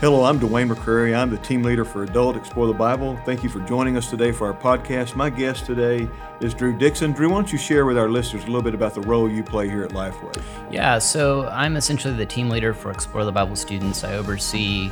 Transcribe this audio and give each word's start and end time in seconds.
Hello, 0.00 0.24
I'm 0.24 0.38
Dwayne 0.38 0.70
McCrary. 0.70 1.16
I'm 1.16 1.30
the 1.30 1.38
team 1.38 1.62
leader 1.62 1.82
for 1.82 2.02
Adult 2.02 2.36
Explore 2.36 2.66
the 2.66 2.74
Bible. 2.74 3.18
Thank 3.24 3.42
you 3.42 3.48
for 3.48 3.60
joining 3.60 3.96
us 3.96 4.10
today 4.10 4.30
for 4.30 4.46
our 4.46 4.52
podcast. 4.52 5.16
My 5.16 5.30
guest 5.30 5.64
today 5.64 6.06
is 6.42 6.52
Drew 6.52 6.76
Dixon. 6.76 7.12
Drew, 7.12 7.30
why 7.30 7.36
don't 7.36 7.50
you 7.50 7.56
share 7.56 7.86
with 7.86 7.96
our 7.96 8.10
listeners 8.10 8.42
a 8.42 8.46
little 8.46 8.60
bit 8.60 8.74
about 8.74 8.92
the 8.92 9.00
role 9.00 9.26
you 9.26 9.42
play 9.42 9.70
here 9.70 9.84
at 9.84 9.92
Lifeway? 9.92 10.38
Yeah, 10.70 10.98
so 10.98 11.46
I'm 11.46 11.76
essentially 11.78 12.12
the 12.12 12.26
team 12.26 12.50
leader 12.50 12.74
for 12.74 12.90
Explore 12.90 13.24
the 13.24 13.32
Bible 13.32 13.56
students. 13.56 14.04
I 14.04 14.16
oversee 14.16 14.90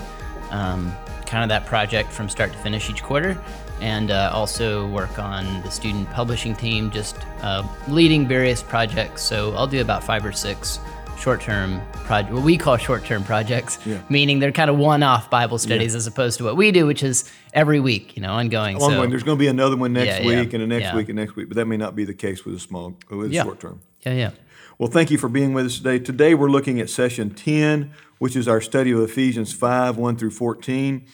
um, 0.50 0.90
kind 1.26 1.42
of 1.42 1.50
that 1.50 1.66
project 1.66 2.10
from 2.10 2.30
start 2.30 2.52
to 2.52 2.58
finish 2.60 2.88
each 2.88 3.02
quarter 3.02 3.38
and 3.82 4.10
uh, 4.10 4.30
also 4.32 4.86
work 4.88 5.18
on 5.18 5.60
the 5.64 5.70
student 5.70 6.08
publishing 6.12 6.56
team, 6.56 6.90
just 6.90 7.18
uh, 7.42 7.62
leading 7.88 8.26
various 8.26 8.62
projects. 8.62 9.20
So 9.20 9.54
I'll 9.54 9.66
do 9.66 9.82
about 9.82 10.02
five 10.02 10.24
or 10.24 10.32
six 10.32 10.78
short-term 11.18 11.80
project 12.04 12.32
what 12.34 12.42
we 12.42 12.56
call 12.58 12.76
short-term 12.76 13.24
projects 13.24 13.78
Yeah. 13.86 13.98
meaning 14.10 14.40
they're 14.40 14.52
kind 14.52 14.68
of 14.68 14.76
one-off 14.76 15.30
bible 15.30 15.56
studies 15.58 15.94
as 15.94 16.06
opposed 16.06 16.38
to 16.38 16.44
what 16.44 16.56
we 16.56 16.70
do 16.70 16.86
which 16.86 17.02
is 17.02 17.24
every 17.54 17.80
week 17.80 18.14
you 18.16 18.22
know 18.22 18.32
ongoing 18.32 18.78
One 18.78 18.90
so 18.92 19.06
there's 19.06 19.22
going 19.22 19.38
to 19.38 19.40
be 19.40 19.46
another 19.48 19.76
one 19.76 19.92
next 19.94 20.20
Yeah, 20.20 20.30
yeah, 20.30 20.40
week 20.40 20.52
and 20.52 20.62
the 20.62 20.66
next 20.66 20.84
yeah. 20.84 20.96
week 20.96 21.08
and 21.08 21.16
next 21.16 21.34
week, 21.36 21.48
but 21.48 21.56
that 21.56 21.66
may 21.66 21.76
not 21.78 21.94
be 21.96 22.04
the 22.04 22.14
case 22.14 22.44
with 22.44 22.54
a 22.56 22.58
small, 22.58 22.96
with 23.10 23.30
a 23.30 23.34
Yeah. 23.34 23.44
short 23.44 23.60
term. 23.60 23.80
yeah 24.04 24.12
yeah 24.14 24.30
Well, 24.78 24.90
thank 24.90 25.10
you 25.10 25.18
for 25.18 25.28
being 25.28 25.54
with 25.54 25.66
us 25.66 25.76
today. 25.78 25.98
Today 26.00 26.34
we're 26.34 26.50
looking 26.50 26.80
at 26.80 26.90
session 26.90 27.30
10, 27.30 27.92
which 28.18 28.34
is 28.36 28.48
our 28.48 28.60
study 28.60 28.90
of 28.90 29.00
Ephesians 29.00 29.52
5 29.52 29.96
1 29.96 30.16
through 30.16 30.30
14. 30.32 31.04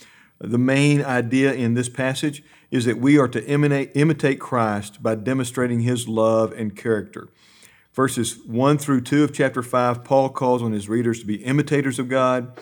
The 0.41 0.59
main 0.59 1.05
idea 1.05 1.53
in 1.53 1.75
this 1.75 1.89
passage 1.91 2.43
is 2.71 2.87
that 2.87 2.97
we 2.99 3.19
are 3.19 3.29
to 3.29 3.45
imitate, 3.47 3.91
imitate 3.95 4.41
Christ 4.41 5.03
by 5.03 5.15
demonstrating 5.15 5.81
his 5.81 6.09
love 6.09 6.53
and 6.57 6.75
character. 6.75 7.29
Verses 7.93 8.39
1 8.47 8.79
through 8.79 9.01
2 9.01 9.25
of 9.25 9.33
chapter 9.33 9.63
5, 9.63 10.05
Paul 10.05 10.29
calls 10.29 10.63
on 10.63 10.73
his 10.73 10.89
readers 10.89 11.21
to 11.21 11.27
be 11.27 11.43
imitators 11.45 11.99
of 11.99 12.09
God, 12.09 12.57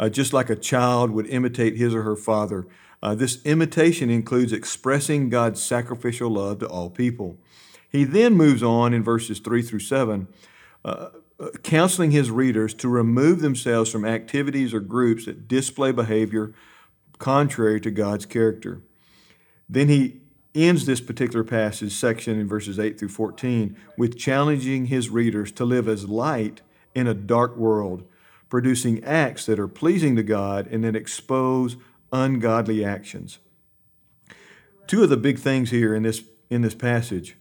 uh, 0.00 0.08
just 0.08 0.32
like 0.32 0.50
a 0.50 0.56
child 0.56 1.12
would 1.12 1.26
imitate 1.26 1.76
his 1.76 1.94
or 1.94 2.02
her 2.02 2.16
father. 2.16 2.66
Uh, 3.02 3.14
this 3.14 3.44
imitation 3.44 4.10
includes 4.10 4.52
expressing 4.52 5.28
God's 5.28 5.62
sacrificial 5.62 6.30
love 6.30 6.58
to 6.60 6.68
all 6.68 6.90
people. 6.90 7.38
He 7.88 8.04
then 8.04 8.34
moves 8.34 8.62
on 8.62 8.92
in 8.92 9.04
verses 9.04 9.38
3 9.38 9.62
through 9.62 9.80
7, 9.80 10.26
uh, 10.84 11.08
uh, 11.38 11.48
counseling 11.62 12.10
his 12.10 12.30
readers 12.30 12.74
to 12.74 12.88
remove 12.88 13.40
themselves 13.40 13.90
from 13.90 14.04
activities 14.04 14.72
or 14.72 14.80
groups 14.80 15.26
that 15.26 15.46
display 15.46 15.92
behavior 15.92 16.54
contrary 17.18 17.80
to 17.80 17.90
God's 17.90 18.26
character. 18.26 18.82
Then 19.68 19.88
he 19.88 20.21
ends 20.54 20.84
this 20.84 21.00
particular 21.00 21.44
passage 21.44 21.92
section 21.92 22.38
in 22.38 22.46
verses 22.46 22.78
8 22.78 22.98
through 22.98 23.08
14 23.08 23.76
with 23.96 24.18
challenging 24.18 24.86
his 24.86 25.08
readers 25.08 25.50
to 25.52 25.64
live 25.64 25.88
as 25.88 26.08
light 26.08 26.60
in 26.94 27.06
a 27.06 27.14
dark 27.14 27.56
world, 27.56 28.04
producing 28.50 29.02
acts 29.04 29.46
that 29.46 29.58
are 29.58 29.68
pleasing 29.68 30.14
to 30.16 30.22
God 30.22 30.66
and 30.66 30.84
then 30.84 30.94
expose 30.94 31.76
ungodly 32.12 32.84
actions. 32.84 33.38
Two 34.86 35.02
of 35.02 35.08
the 35.08 35.16
big 35.16 35.38
things 35.38 35.70
here 35.70 35.94
in 35.94 36.02
this 36.02 36.22
in 36.50 36.60
this 36.60 36.74
passage 36.74 37.36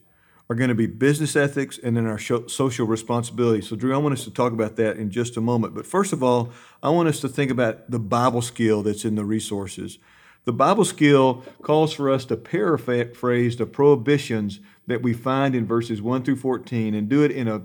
are 0.50 0.56
going 0.56 0.70
to 0.70 0.76
be 0.76 0.86
business 0.86 1.36
ethics 1.36 1.80
and 1.82 1.96
then 1.96 2.06
our 2.06 2.20
social 2.20 2.86
responsibility. 2.86 3.62
So, 3.62 3.76
Drew, 3.76 3.94
I 3.94 3.98
want 3.98 4.14
us 4.14 4.26
to 4.26 4.32
talk 4.32 4.52
about 4.52 4.76
that 4.76 4.98
in 4.98 5.10
just 5.10 5.38
a 5.38 5.42
moment. 5.42 5.74
But 5.74 5.86
first 5.86 6.12
of 6.12 6.22
all, 6.22 6.52
I 6.84 6.90
want 6.90 7.08
us 7.08 7.22
to 7.22 7.30
think 7.30 7.52
about 7.52 7.90
the 7.90 8.00
Bible 8.00 8.42
skill 8.42 8.84
that's 8.84 9.06
in 9.06 9.16
the 9.16 9.24
resources. 9.24 9.98
The 10.46 10.54
Bible 10.54 10.86
skill 10.86 11.44
calls 11.62 11.94
for 11.94 12.10
us 12.10 12.26
to 12.26 12.36
paraphrase 12.36 13.58
the 13.58 13.66
prohibitions 13.68 14.60
that 14.88 15.04
we 15.04 15.14
find 15.14 15.54
in 15.54 15.68
verses 15.68 16.02
1 16.02 16.24
through 16.24 16.38
14 16.38 16.96
and 16.96 17.08
do 17.08 17.24
it 17.24 17.32
in 17.32 17.48
a, 17.48 17.62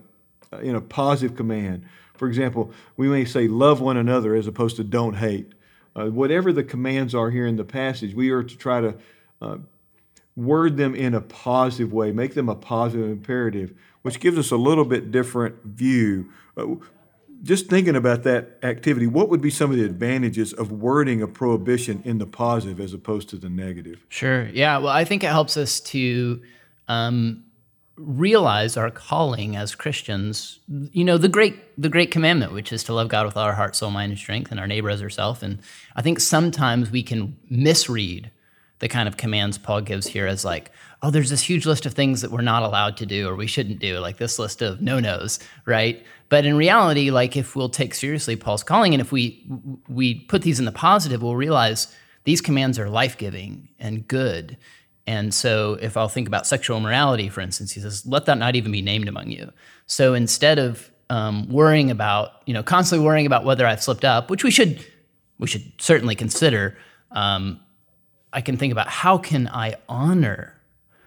in 0.61 0.75
a 0.75 0.81
positive 0.83 1.37
command. 1.37 1.87
For 2.15 2.29
example, 2.29 2.71
we 2.97 3.09
may 3.09 3.25
say, 3.25 3.49
love 3.49 3.81
one 3.81 3.97
another 3.97 4.35
as 4.35 4.47
opposed 4.47 4.77
to 4.77 4.85
don't 4.85 5.15
hate. 5.15 5.53
Uh, 5.95 6.07
whatever 6.07 6.53
the 6.53 6.65
commands 6.65 7.15
are 7.15 7.31
here 7.31 7.47
in 7.47 7.57
the 7.57 7.65
passage, 7.65 8.15
we 8.15 8.31
are 8.31 8.43
to 8.43 8.57
try 8.57 8.83
to 8.83 8.95
uh, 9.41 9.57
word 10.37 10.77
them 10.77 10.95
in 10.95 11.15
a 11.15 11.21
positive 11.23 11.95
way, 11.95 12.13
make 12.13 12.35
them 12.35 12.51
a 12.51 12.55
positive 12.55 13.09
imperative, 13.09 13.73
which 14.03 14.21
gives 14.21 14.39
us 14.39 14.51
a 14.51 14.57
little 14.57 14.85
bit 14.85 15.11
different 15.11 15.63
view. 15.65 16.31
Uh, 16.57 16.75
just 17.43 17.69
thinking 17.69 17.97
about 17.97 18.23
that 18.25 18.59
activity, 18.63 19.07
what 19.07 19.29
would 19.29 19.41
be 19.41 19.51
some 19.51 19.71
of 19.71 19.77
the 19.77 19.85
advantages 19.85 20.53
of 20.53 20.73
wording 20.73 21.23
a 21.23 21.29
prohibition 21.29 22.03
in 22.05 22.19
the 22.19 22.27
positive 22.27 22.81
as 22.81 22.93
opposed 22.93 23.29
to 23.31 23.37
the 23.37 23.49
negative? 23.49 24.05
Sure. 24.09 24.47
Yeah. 24.49 24.79
Well, 24.79 24.93
I 24.93 25.05
think 25.05 25.23
it 25.23 25.29
helps 25.29 25.57
us 25.57 25.81
to 25.81 26.43
um, 26.89 27.45
realize 27.97 28.77
our 28.77 28.91
calling 28.91 29.57
as 29.57 29.75
Christians. 29.75 30.61
You 30.69 31.05
know, 31.05 31.19
the 31.19 31.29
great 31.29 31.57
the 31.81 31.89
great 31.89 32.11
commandment, 32.11 32.53
which 32.53 32.73
is 32.73 32.85
to 32.85 32.95
love 32.95 33.09
God 33.09 33.27
with 33.27 33.37
all 33.37 33.45
our 33.45 33.55
heart, 33.55 33.77
soul, 33.77 33.91
mind, 33.91 34.13
and 34.13 34.19
strength, 34.19 34.51
and 34.51 34.61
our 34.61 34.67
neighbor 34.67 34.91
as 34.91 35.03
ourselves. 35.03 35.43
And 35.43 35.61
I 35.95 36.03
think 36.03 36.21
sometimes 36.21 36.91
we 36.91 37.03
can 37.03 37.37
misread 37.49 38.31
the 38.79 38.89
kind 38.89 39.09
of 39.09 39.17
commands 39.17 39.59
Paul 39.59 39.81
gives 39.81 40.07
here 40.07 40.27
as 40.27 40.45
like, 40.45 40.71
oh, 41.03 41.11
there's 41.11 41.31
this 41.31 41.43
huge 41.43 41.67
list 41.67 41.87
of 41.87 41.95
things 41.95 42.21
that 42.21 42.31
we're 42.31 42.43
not 42.43 42.63
allowed 42.63 42.97
to 42.99 43.07
do 43.07 43.29
or 43.29 43.35
we 43.35 43.47
shouldn't 43.47 43.79
do, 43.79 43.99
like 43.99 44.19
this 44.19 44.39
list 44.39 44.63
of 44.63 44.81
no 44.81 45.01
nos, 45.01 45.39
right? 45.65 46.05
But 46.29 46.45
in 46.45 46.57
reality, 46.57 47.11
like 47.11 47.37
if 47.37 47.57
we'll 47.57 47.69
take 47.69 47.95
seriously 47.95 48.37
Paul's 48.37 48.63
calling 48.63 48.93
and 48.95 49.01
if 49.01 49.13
we 49.13 49.47
we 49.89 50.21
put 50.21 50.43
these 50.43 50.59
in 50.59 50.65
the 50.65 50.73
positive, 50.73 51.23
we'll 51.23 51.37
realize 51.37 51.95
these 52.25 52.41
commands 52.41 52.79
are 52.79 52.91
life 52.91 53.17
giving 53.17 53.69
and 53.79 54.07
good. 54.07 54.57
And 55.07 55.33
so 55.33 55.79
if 55.81 55.97
I'll 55.97 56.09
think 56.09 56.27
about 56.27 56.47
sexual 56.47 56.77
immorality, 56.77 57.29
for 57.29 57.41
instance, 57.41 57.73
he 57.73 57.81
says, 57.81 58.05
let 58.07 58.27
that 58.27 58.39
not 58.39 58.57
even 58.57 58.73
be 58.73 58.83
named 58.83 59.09
among 59.09 59.31
you. 59.31 59.53
So 59.87 60.15
instead 60.15 60.59
of 60.59 60.91
um, 61.11 61.49
worrying 61.49 61.93
about, 61.93 62.43
you 62.47 62.53
know, 62.53 62.65
constantly 62.65 63.07
worrying 63.07 63.27
about 63.27 63.45
whether 63.45 63.67
I've 63.67 63.83
slipped 63.83 64.05
up, 64.05 64.31
which 64.31 64.43
we 64.43 64.51
should 64.51 64.85
we 65.39 65.47
should 65.47 65.71
certainly 65.79 66.15
consider. 66.15 66.77
Um, 67.13 67.61
I 68.33 68.41
can 68.41 68.57
think 68.57 68.73
about 68.73 68.89
how 68.89 69.19
can 69.19 69.49
I 69.49 69.77
honor. 69.89 70.55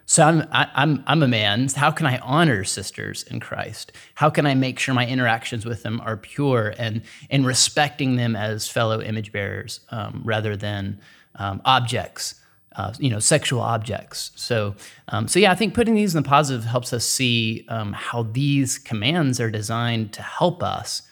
So 0.06 0.24
I'm 0.24 0.48
I, 0.52 0.68
I'm 0.74 1.04
I'm 1.06 1.22
a 1.22 1.28
man. 1.28 1.68
How 1.70 1.92
can 1.92 2.08
I 2.08 2.18
honor 2.20 2.64
sisters 2.64 3.24
in 3.24 3.40
Christ? 3.40 3.92
How 4.16 4.30
can 4.32 4.48
I 4.48 4.56
make 4.56 4.80
sure 4.80 4.96
my 4.96 5.06
interactions 5.06 5.66
with 5.66 5.84
them 5.84 6.02
are 6.02 6.18
pure 6.18 6.74
and 6.80 7.04
and 7.30 7.46
respecting 7.46 8.16
them 8.16 8.36
as 8.36 8.68
fellow 8.68 9.02
image 9.02 9.32
bearers 9.32 9.82
um, 9.92 10.22
rather 10.26 10.58
than 10.58 11.00
um, 11.36 11.62
objects, 11.64 12.36
uh, 12.76 12.94
you 12.98 13.10
know, 13.10 13.20
sexual 13.20 13.62
objects. 13.62 14.32
So 14.36 14.76
um, 15.10 15.28
so 15.28 15.38
yeah, 15.40 15.52
I 15.52 15.56
think 15.56 15.76
putting 15.76 15.94
these 15.94 16.16
in 16.16 16.24
the 16.24 16.28
positive 16.28 16.66
helps 16.66 16.92
us 16.92 17.06
see 17.06 17.66
um, 17.70 17.94
how 17.94 18.24
these 18.24 18.80
commands 18.80 19.40
are 19.40 19.52
designed 19.52 20.14
to 20.14 20.24
help 20.24 20.64
us 20.64 21.04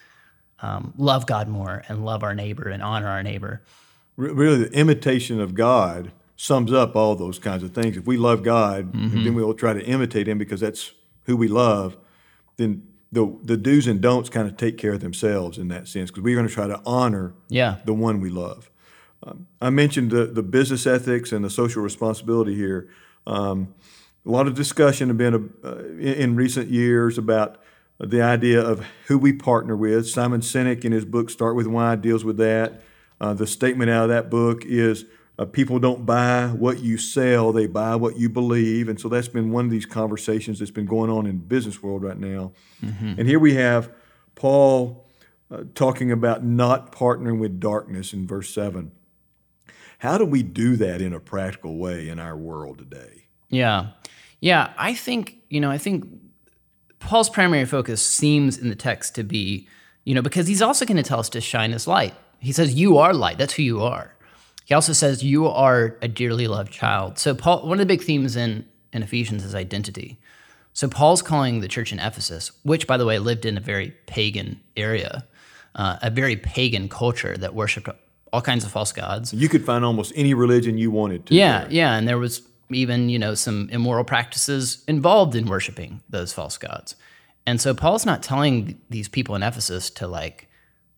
um, 0.60 0.94
love 0.98 1.28
God 1.28 1.48
more 1.48 1.84
and 1.88 2.04
love 2.04 2.24
our 2.24 2.34
neighbor 2.34 2.68
and 2.70 2.82
honor 2.82 3.10
our 3.10 3.22
neighbor. 3.22 3.62
Re- 4.18 4.32
Really, 4.32 4.58
the 4.66 4.72
imitation 4.74 5.40
of 5.40 5.54
God 5.54 6.12
sums 6.36 6.72
up 6.74 6.96
all 6.96 7.16
those 7.16 7.40
kinds 7.40 7.64
of 7.64 7.72
things. 7.72 7.98
If 7.98 8.06
we 8.06 8.18
love 8.18 8.44
God, 8.44 8.92
Mm-hmm. 8.94 9.24
then 9.24 9.34
we'll 9.36 9.54
try 9.54 9.74
to 9.74 9.84
imitate 9.86 10.28
Him 10.28 10.38
because 10.38 10.60
that's 10.60 10.92
who 11.26 11.38
we 11.38 11.48
love. 11.48 11.98
Then 12.58 12.84
the 13.12 13.38
the 13.44 13.56
do's 13.58 13.88
and 13.88 14.02
don'ts 14.02 14.30
kind 14.30 14.48
of 14.48 14.58
take 14.58 14.78
care 14.78 14.94
of 14.94 15.00
themselves 15.00 15.58
in 15.58 15.70
that 15.70 15.88
sense 15.88 16.10
because 16.12 16.24
we're 16.24 16.36
going 16.36 16.48
to 16.48 16.54
try 16.54 16.68
to 16.68 16.82
honor 16.86 17.34
Yeah. 17.50 17.78
the 17.86 17.94
one 17.94 18.20
we 18.20 18.30
love. 18.30 18.70
Um, 19.24 19.48
I 19.62 19.70
mentioned 19.72 20.12
the, 20.12 20.26
the 20.26 20.44
business 20.44 20.86
ethics 20.86 21.32
and 21.32 21.44
the 21.44 21.50
social 21.50 21.82
responsibility 21.82 22.54
here. 22.54 22.90
Um, 23.26 23.74
a 24.26 24.30
lot 24.30 24.46
of 24.48 24.54
discussion 24.56 25.08
have 25.08 25.18
been 25.18 25.52
uh, 25.64 25.78
in, 25.86 25.98
in 26.00 26.36
recent 26.36 26.70
years 26.70 27.18
about 27.18 27.58
the 28.00 28.22
idea 28.22 28.62
of 28.62 28.86
who 29.08 29.18
we 29.18 29.34
partner 29.34 29.76
with. 29.76 30.08
Simon 30.10 30.42
Sinek, 30.42 30.86
in 30.86 30.92
his 30.92 31.06
book 31.06 31.30
Start 31.32 31.56
with 31.56 31.66
Why, 31.68 31.96
deals 31.96 32.24
with 32.24 32.38
that. 32.38 32.82
Uh, 33.20 33.34
the 33.34 33.48
statement 33.48 33.90
out 33.90 34.04
of 34.04 34.10
that 34.10 34.30
book 34.30 34.64
is 34.66 35.06
uh, 35.40 35.46
people 35.46 35.80
don't 35.80 36.06
buy 36.06 36.48
what 36.48 36.80
you 36.80 36.98
sell, 36.98 37.52
they 37.52 37.68
buy 37.68 37.96
what 37.96 38.18
you 38.18 38.30
believe. 38.30 38.90
And 38.90 39.00
so 39.00 39.08
that's 39.08 39.28
been 39.28 39.52
one 39.52 39.66
of 39.66 39.72
these 39.72 39.86
conversations 39.86 40.60
that's 40.60 40.72
been 40.72 40.86
going 40.86 41.10
on 41.10 41.26
in 41.26 41.38
the 41.38 41.44
business 41.44 41.82
world 41.82 42.04
right 42.04 42.18
now. 42.18 42.54
And 43.18 43.28
here 43.28 43.40
we 43.40 43.54
have 43.56 43.92
Paul 44.36 45.08
uh, 45.52 45.64
talking 45.76 46.12
about 46.12 46.44
not 46.44 46.92
partnering 46.92 47.40
with 47.40 47.60
darkness 47.60 48.14
in 48.14 48.28
verse 48.28 48.54
7. 48.54 48.92
How 50.00 50.18
do 50.18 50.26
we 50.26 50.44
do 50.44 50.76
that 50.76 51.02
in 51.02 51.14
a 51.14 51.20
practical 51.20 51.78
way 51.78 52.10
in 52.10 52.20
our 52.20 52.38
world 52.38 52.78
today? 52.80 53.28
Yeah. 53.50 53.92
Yeah. 54.40 54.74
I 54.78 54.94
think, 54.94 55.38
you 55.50 55.60
know, 55.60 55.72
I 55.72 55.78
think 55.78 56.08
Paul's 57.00 57.30
primary 57.30 57.66
focus 57.66 58.06
seems 58.06 58.58
in 58.58 58.70
the 58.70 58.76
text 58.76 59.16
to 59.16 59.24
be, 59.24 59.68
you 60.04 60.14
know, 60.14 60.22
because 60.22 60.48
he's 60.48 60.62
also 60.62 60.86
going 60.86 60.98
to 60.98 61.04
tell 61.04 61.20
us 61.20 61.30
to 61.30 61.42
shine 61.42 61.74
as 61.74 61.88
light. 61.88 62.14
He 62.40 62.52
says, 62.52 62.74
You 62.74 62.98
are 62.98 63.14
light. 63.14 63.38
That's 63.38 63.54
who 63.54 63.64
you 63.64 63.82
are. 63.82 64.14
He 64.66 64.74
also 64.74 64.94
says, 64.94 65.24
You 65.24 65.48
are 65.48 65.98
a 66.02 66.08
dearly 66.08 66.48
loved 66.48 66.72
child. 66.72 67.18
So, 67.18 67.34
Paul, 67.34 67.68
one 67.68 67.80
of 67.80 67.88
the 67.88 67.94
big 67.94 68.04
themes 68.04 68.36
in, 68.36 68.66
in 68.94 69.04
Ephesians 69.04 69.44
is 69.44 69.56
identity. 69.56 70.20
So, 70.74 70.88
Paul's 70.88 71.22
calling 71.22 71.62
the 71.62 71.68
church 71.68 71.92
in 71.92 72.00
Ephesus, 72.00 72.52
which, 72.64 72.86
by 72.86 72.98
the 72.98 73.06
way, 73.06 73.18
lived 73.20 73.46
in 73.46 73.58
a 73.58 73.62
very 73.62 73.92
pagan 74.06 74.62
area, 74.76 75.26
uh, 75.76 75.98
a 76.02 76.10
very 76.10 76.36
pagan 76.36 76.90
culture 76.90 77.36
that 77.38 77.56
worshiped 77.56 77.90
all 78.34 78.42
kinds 78.42 78.66
of 78.66 78.72
false 78.72 78.92
gods. 78.92 79.34
You 79.34 79.50
could 79.50 79.66
find 79.66 79.86
almost 79.86 80.12
any 80.16 80.34
religion 80.34 80.78
you 80.78 80.92
wanted 80.92 81.26
to. 81.28 81.36
Yeah, 81.36 81.62
there. 81.62 81.72
yeah, 81.72 81.96
and 81.96 82.08
there 82.08 82.18
was 82.18 82.42
even 82.70 83.10
you 83.10 83.18
know 83.18 83.36
some 83.36 83.70
immoral 83.72 84.04
practices 84.04 84.84
involved 84.88 85.36
in 85.36 85.46
worshiping 85.46 86.02
those 86.10 86.34
false 86.34 86.58
gods, 86.58 86.96
and 87.46 87.62
so 87.62 87.74
Paul's 87.74 88.06
not 88.06 88.22
telling 88.22 88.80
these 88.90 89.08
people 89.08 89.36
in 89.36 89.44
Ephesus 89.44 89.90
to 89.92 90.08
like 90.08 90.47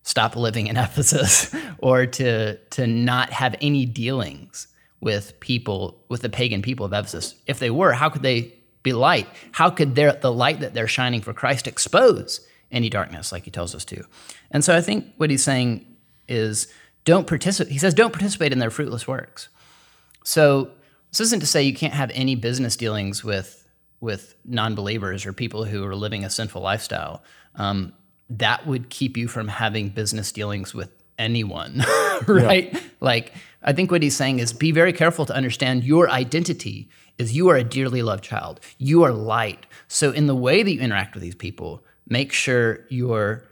stop 0.02 0.36
living 0.36 0.66
in 0.66 0.76
Ephesus 0.76 1.54
or 1.78 2.06
to 2.06 2.56
to 2.56 2.86
not 2.86 3.30
have 3.30 3.56
any 3.60 3.86
dealings 3.86 4.66
with 5.00 5.38
people 5.40 6.02
with 6.08 6.22
the 6.22 6.28
pagan 6.28 6.62
people 6.62 6.86
of 6.86 6.92
Ephesus. 6.92 7.34
If 7.46 7.58
they 7.58 7.70
were, 7.70 7.92
how 7.92 8.10
could 8.10 8.22
they 8.22 8.54
be 8.82 8.92
light? 8.92 9.28
How 9.52 9.70
could 9.70 9.94
their 9.94 10.12
the 10.12 10.32
light 10.32 10.60
that 10.60 10.74
they're 10.74 10.88
shining 10.88 11.20
for 11.20 11.32
Christ 11.32 11.66
expose 11.66 12.46
any 12.70 12.88
darkness 12.88 13.32
like 13.32 13.44
he 13.44 13.50
tells 13.50 13.74
us 13.74 13.84
to? 13.86 14.04
And 14.50 14.64
so 14.64 14.76
I 14.76 14.80
think 14.80 15.06
what 15.16 15.30
he's 15.30 15.42
saying 15.42 15.86
is 16.28 16.72
don't 17.04 17.26
participate 17.26 17.72
he 17.72 17.78
says 17.78 17.94
don't 17.94 18.12
participate 18.12 18.52
in 18.52 18.58
their 18.58 18.70
fruitless 18.70 19.06
works. 19.06 19.48
So 20.22 20.70
this 21.10 21.20
isn't 21.20 21.40
to 21.40 21.46
say 21.46 21.62
you 21.62 21.74
can't 21.74 21.94
have 21.94 22.10
any 22.14 22.34
business 22.34 22.76
dealings 22.76 23.24
with 23.24 23.56
with 24.00 24.34
non-believers 24.46 25.26
or 25.26 25.32
people 25.32 25.64
who 25.64 25.84
are 25.84 25.94
living 25.94 26.24
a 26.24 26.30
sinful 26.30 26.62
lifestyle. 26.62 27.22
Um, 27.56 27.92
that 28.30 28.66
would 28.66 28.88
keep 28.88 29.16
you 29.16 29.28
from 29.28 29.48
having 29.48 29.88
business 29.88 30.32
dealings 30.32 30.72
with 30.72 30.90
anyone, 31.18 31.84
right? 32.26 32.72
Yeah. 32.72 32.80
Like, 33.00 33.32
I 33.62 33.72
think 33.72 33.90
what 33.90 34.02
he's 34.02 34.16
saying 34.16 34.38
is 34.38 34.52
be 34.52 34.72
very 34.72 34.92
careful 34.92 35.26
to 35.26 35.34
understand 35.34 35.84
your 35.84 36.08
identity 36.08 36.88
is 37.18 37.34
you 37.34 37.48
are 37.50 37.56
a 37.56 37.64
dearly 37.64 38.02
loved 38.02 38.24
child. 38.24 38.60
You 38.78 39.02
are 39.02 39.12
light. 39.12 39.66
So 39.88 40.10
in 40.10 40.26
the 40.26 40.34
way 40.34 40.62
that 40.62 40.70
you 40.70 40.80
interact 40.80 41.14
with 41.14 41.22
these 41.22 41.34
people, 41.34 41.84
make 42.08 42.32
sure 42.32 42.86
you're 42.88 43.44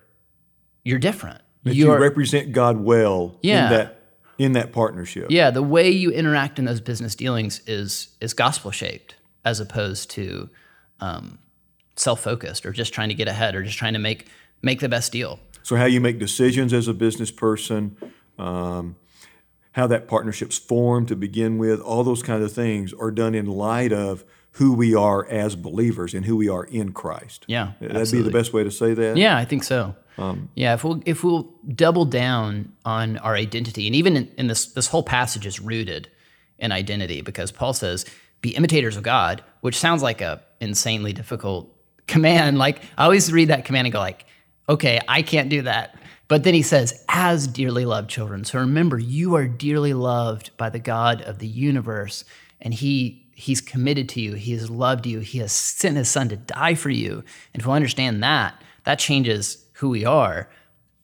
you're 0.85 0.99
different. 0.99 1.43
That 1.65 1.75
you're, 1.75 1.97
you 1.97 2.03
represent 2.03 2.53
God 2.53 2.79
well 2.79 3.37
yeah. 3.43 3.65
in 3.65 3.73
that 3.73 4.03
in 4.39 4.53
that 4.53 4.73
partnership. 4.73 5.27
Yeah, 5.31 5.51
the 5.51 5.63
way 5.63 5.91
you 5.91 6.11
interact 6.11 6.59
in 6.59 6.65
those 6.65 6.81
business 6.81 7.15
dealings 7.15 7.61
is 7.67 8.09
is 8.21 8.33
gospel 8.33 8.71
shaped 8.71 9.17
as 9.45 9.61
opposed 9.61 10.11
to 10.13 10.49
um, 11.01 11.39
self 11.97 12.21
focused 12.23 12.65
or 12.65 12.73
just 12.73 12.95
trying 12.95 13.09
to 13.09 13.15
get 13.15 13.29
ahead 13.29 13.55
or 13.55 13.63
just 13.63 13.77
trying 13.77 13.93
to 13.93 13.99
make 13.99 14.29
make 14.62 14.81
the 14.81 14.88
best 14.88 15.12
deal. 15.12 15.40
So, 15.62 15.76
how 15.76 15.84
you 15.84 16.00
make 16.00 16.19
decisions 16.19 16.72
as 16.72 16.88
a 16.88 16.94
business 16.94 17.31
person, 17.31 17.96
um, 18.38 18.96
how 19.72 19.87
that 19.87 20.08
partnership's 20.08 20.58
formed 20.58 21.08
to 21.08 21.16
begin 21.16 21.58
with, 21.58 21.81
all 21.81 22.05
those 22.05 22.22
kinds 22.22 22.44
of 22.44 22.52
things 22.52 22.93
are 22.94 23.10
done 23.10 23.34
in 23.34 23.46
light 23.46 23.93
of 23.93 24.25
who 24.52 24.72
we 24.72 24.94
are 24.94 25.26
as 25.28 25.55
believers 25.55 26.14
and 26.14 26.25
who 26.25 26.37
we 26.37 26.49
are 26.49 26.64
in 26.64 26.93
Christ. 26.93 27.44
Yeah, 27.46 27.72
that'd 27.81 27.96
absolutely. 27.96 28.31
be 28.31 28.32
the 28.32 28.38
best 28.38 28.52
way 28.52 28.64
to 28.64 28.70
say 28.70 28.94
that. 28.94 29.16
Yeah, 29.16 29.37
I 29.37 29.44
think 29.44 29.62
so. 29.62 29.94
Um, 30.16 30.50
yeah, 30.55 30.75
if 30.75 30.82
we'll 30.82 31.00
if 31.06 31.22
we'll 31.22 31.55
double 31.75 32.05
down 32.05 32.72
on 32.84 33.19
our 33.19 33.37
identity, 33.37 33.87
and 33.87 33.94
even 33.94 34.16
in, 34.16 34.32
in 34.37 34.46
this 34.49 34.66
this 34.66 34.88
whole 34.88 35.05
passage 35.05 35.46
is 35.46 35.60
rooted 35.60 36.08
in 36.58 36.72
identity 36.72 37.20
because 37.20 37.52
Paul 37.52 37.72
says, 37.72 38.05
"Be 38.40 38.50
imitators 38.50 38.96
of 38.96 39.05
God," 39.05 39.44
which 39.60 39.76
sounds 39.76 40.02
like 40.02 40.20
a 40.20 40.43
insanely 40.60 41.12
difficult 41.12 41.72
command. 42.08 42.58
Like 42.58 42.82
I 42.96 43.05
always 43.05 43.32
read 43.32 43.49
that 43.49 43.64
command 43.64 43.87
and 43.87 43.93
go 43.93 44.00
like, 44.00 44.26
okay, 44.69 45.00
I 45.09 45.23
can't 45.23 45.49
do 45.49 45.62
that. 45.62 45.97
But 46.29 46.44
then 46.44 46.55
he 46.55 46.62
says, 46.62 47.05
as 47.09 47.47
dearly 47.47 47.87
loved 47.87 48.11
children. 48.11 48.44
So 48.44 48.59
remember, 48.59 48.99
you 48.99 49.35
are 49.35 49.49
dearly 49.49 49.94
loved 49.94 50.50
by 50.59 50.69
the 50.69 50.79
God 50.79 51.23
of 51.23 51.38
the 51.38 51.47
universe, 51.47 52.25
and 52.61 52.75
he 52.75 53.25
he's 53.38 53.61
committed 53.61 54.09
to 54.09 54.20
you. 54.20 54.35
He 54.35 54.53
has 54.53 54.69
loved 54.69 55.06
you. 55.06 55.20
He 55.20 55.38
has 55.38 55.53
sent 55.53 55.97
his 55.97 56.09
son 56.09 56.29
to 56.31 56.37
die 56.37 56.75
for 56.75 56.91
you. 56.91 57.23
And 57.55 57.61
if 57.61 57.67
we 57.67 57.73
understand 57.73 58.20
that, 58.25 58.61
that 58.82 58.99
changes 58.99 59.65
who 59.75 59.88
we 59.88 60.05
are. 60.05 60.50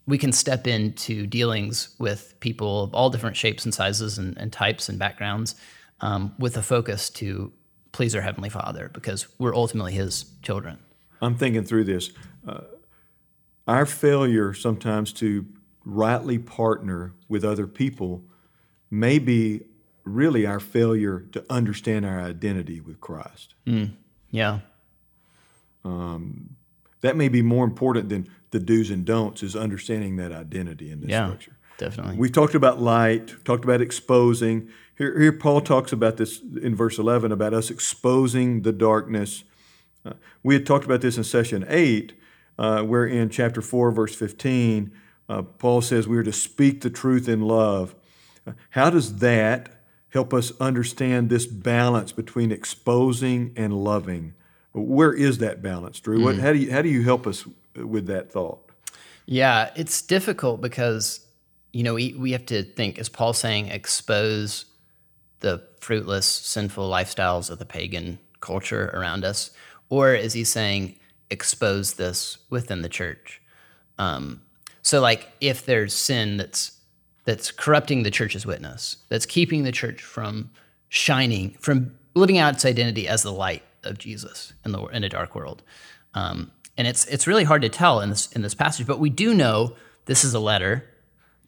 We 0.06 0.19
can 0.19 0.32
step 0.32 0.66
into 0.66 1.28
dealings 1.28 1.94
with 2.00 2.34
people 2.40 2.82
of 2.82 2.93
all 2.93 3.08
different 3.08 3.37
shapes 3.37 3.64
and 3.64 3.72
sizes 3.72 4.19
and, 4.19 4.37
and 4.37 4.52
types 4.52 4.88
and 4.88 4.99
backgrounds 4.99 5.55
um, 6.00 6.34
with 6.38 6.56
a 6.56 6.62
focus 6.62 7.08
to 7.11 7.52
please 7.93 8.16
our 8.16 8.20
Heavenly 8.20 8.49
Father 8.50 8.90
because 8.93 9.28
we're 9.38 9.55
ultimately 9.55 9.93
His 9.93 10.25
children. 10.43 10.78
I'm 11.22 11.37
thinking 11.37 11.62
through 11.62 11.84
this. 11.84 12.11
Uh, 12.46 12.62
our 13.66 13.87
failure 13.87 14.52
sometimes 14.52 15.12
to 15.14 15.46
rightly 15.84 16.38
partner 16.38 17.12
with 17.28 17.44
other 17.44 17.66
people 17.66 18.22
may 18.90 19.19
be 19.19 19.62
really 20.05 20.46
our 20.46 20.61
failure 20.61 21.20
to 21.32 21.44
understand 21.50 22.05
our 22.05 22.20
identity 22.20 22.81
with 22.81 23.00
Christ. 23.00 23.55
Mm, 23.66 23.93
yeah. 24.31 24.61
Um, 25.84 26.56
that 27.00 27.16
may 27.16 27.28
be 27.28 27.43
more 27.43 27.64
important 27.64 28.08
than 28.08 28.28
the 28.50 28.58
do's 28.58 28.90
and 28.90 29.05
don'ts 29.05 29.43
is 29.43 29.56
understanding 29.56 30.16
that 30.16 30.32
identity 30.32 30.90
in 30.90 31.00
this 31.00 31.11
yeah, 31.11 31.26
structure. 31.26 31.56
Definitely. 31.76 32.16
We've 32.16 32.32
talked 32.32 32.55
about 32.55 32.81
light, 32.81 33.34
talked 33.44 33.64
about 33.64 33.81
exposing. 33.81 34.69
Here, 34.96 35.19
here 35.19 35.32
Paul 35.32 35.61
talks 35.61 35.93
about 35.93 36.19
this 36.19 36.40
in 36.40 36.75
verse 36.75 36.99
11 36.99 37.32
about 37.32 37.52
us 37.52 37.70
exposing 37.70 38.62
the 38.62 38.72
darkness. 38.72 39.44
Uh, 40.06 40.12
we 40.43 40.55
had 40.55 40.64
talked 40.66 40.84
about 40.84 41.00
this 41.00 41.16
in 41.16 41.25
session 41.25 41.64
8 41.69 42.12
uh, 42.58 42.82
where 42.82 43.06
in 43.06 43.30
chapter 43.30 43.60
4, 43.60 43.90
verse 43.90 44.14
15, 44.14 44.92
uh, 45.28 45.42
Paul 45.42 45.80
says 45.80 46.06
we 46.06 46.16
are 46.16 46.22
to 46.22 46.32
speak 46.32 46.82
the 46.82 46.90
truth 46.90 47.28
in 47.28 47.40
love. 47.40 47.94
Uh, 48.46 48.52
how 48.70 48.90
does 48.90 49.16
that 49.16 49.70
help 50.10 50.32
us 50.32 50.52
understand 50.60 51.30
this 51.30 51.46
balance 51.46 52.12
between 52.12 52.52
exposing 52.52 53.52
and 53.56 53.72
loving? 53.72 54.34
Where 54.72 55.12
is 55.12 55.38
that 55.38 55.62
balance, 55.62 56.00
Drew? 56.00 56.20
Mm. 56.20 56.40
How, 56.40 56.52
do 56.52 56.58
you, 56.58 56.72
how 56.72 56.82
do 56.82 56.88
you 56.88 57.02
help 57.02 57.26
us 57.26 57.44
with 57.74 58.06
that 58.06 58.30
thought? 58.30 58.60
Yeah, 59.26 59.70
it's 59.74 60.02
difficult 60.02 60.60
because, 60.60 61.26
you 61.72 61.82
know, 61.82 61.94
we, 61.94 62.14
we 62.14 62.32
have 62.32 62.46
to 62.46 62.62
think, 62.62 62.98
is 62.98 63.08
Paul 63.08 63.32
saying 63.32 63.68
expose 63.68 64.66
the 65.40 65.62
fruitless, 65.80 66.26
sinful 66.26 66.88
lifestyles 66.88 67.50
of 67.50 67.58
the 67.58 67.64
pagan 67.64 68.18
culture 68.40 68.90
around 68.94 69.24
us? 69.24 69.50
Or 69.88 70.14
is 70.14 70.32
he 70.32 70.44
saying 70.44 70.96
expose 71.31 71.94
this 71.94 72.38
within 72.50 72.82
the 72.82 72.88
church. 72.88 73.41
Um, 73.99 74.43
so, 74.82 75.00
like, 75.00 75.29
if 75.41 75.65
there's 75.65 75.94
sin 75.94 76.37
that's 76.37 76.79
that's 77.25 77.50
corrupting 77.50 78.03
the 78.03 78.11
church's 78.11 78.44
witness, 78.44 78.99
that's 79.09 79.26
keeping 79.26 79.65
the 79.65 79.73
church 79.73 80.03
from 80.03 80.50
shining, 80.88 81.56
from 81.61 81.97
living 82.15 82.38
out 82.38 82.55
its 82.55 82.65
identity 82.65 83.09
as 83.09 83.23
the 83.23 83.32
light 83.32 83.62
of 83.82 83.99
Jesus 83.99 84.53
in 84.65 84.73
the 84.73 84.85
in 84.87 85.05
a 85.05 85.09
dark 85.09 85.35
world, 85.35 85.62
um, 86.15 86.50
and 86.76 86.87
it's 86.87 87.06
it's 87.06 87.26
really 87.26 87.44
hard 87.44 87.62
to 87.62 87.69
tell 87.69 88.00
in 88.00 88.11
this 88.11 88.31
in 88.32 88.43
this 88.43 88.55
passage. 88.55 88.87
But 88.87 89.00
we 89.00 89.11
do 89.11 89.35
know 89.35 89.75
this 90.06 90.25
is 90.25 90.35
a 90.35 90.41
letter 90.41 90.85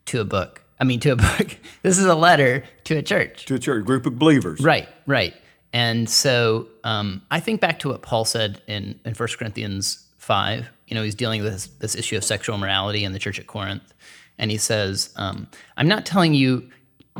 to 0.06 0.20
a 0.20 0.24
book. 0.24 0.62
I 0.78 0.84
mean, 0.84 1.00
to 1.00 1.10
a 1.10 1.16
book. 1.16 1.56
this 1.82 1.98
is 1.98 2.06
a 2.06 2.14
letter 2.14 2.64
to 2.84 2.96
a 2.96 3.02
church. 3.02 3.44
To 3.46 3.54
a 3.54 3.58
church, 3.58 3.84
group 3.84 4.06
of 4.06 4.18
believers. 4.18 4.60
Right, 4.60 4.88
right. 5.06 5.34
And 5.76 6.08
so 6.08 6.68
um, 6.84 7.20
I 7.30 7.38
think 7.38 7.60
back 7.60 7.80
to 7.80 7.90
what 7.90 8.00
Paul 8.00 8.24
said 8.24 8.62
in, 8.66 8.98
in 9.04 9.12
1 9.12 9.28
Corinthians 9.38 10.06
5. 10.16 10.70
You 10.86 10.94
know, 10.94 11.02
he's 11.02 11.14
dealing 11.14 11.42
with 11.42 11.52
this, 11.52 11.66
this 11.66 11.94
issue 11.94 12.16
of 12.16 12.24
sexual 12.24 12.56
morality 12.56 13.04
in 13.04 13.12
the 13.12 13.18
church 13.18 13.38
at 13.38 13.46
Corinth. 13.46 13.92
And 14.38 14.50
he 14.50 14.56
says, 14.56 15.12
um, 15.16 15.48
I'm 15.76 15.86
not 15.86 16.06
telling 16.06 16.32
you 16.32 16.70